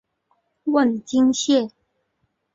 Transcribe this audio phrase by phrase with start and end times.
[0.63, 1.69] 瓮津线